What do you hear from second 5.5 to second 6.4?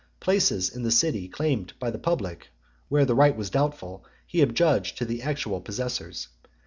possessors.